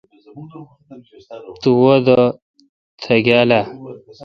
تو 1.61 1.69
وادہ 1.81 2.19
تیاگال 3.01 3.49
اہ؟ 3.57 3.63